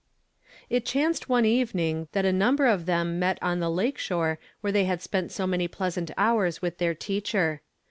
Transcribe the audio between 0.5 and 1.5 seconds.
It chanced one